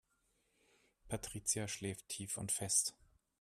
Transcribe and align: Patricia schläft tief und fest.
Patricia 1.09 1.67
schläft 1.67 2.09
tief 2.09 2.39
und 2.39 2.51
fest. 2.51 2.95